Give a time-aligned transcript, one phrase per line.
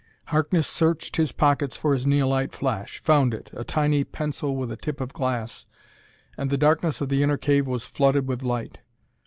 [0.29, 4.75] Harkness searched his pockets for his neolite flash; found it a tiny pencil with a
[4.75, 5.67] tip of glass
[6.35, 8.79] and the darkness of the inner cave was flooded with light.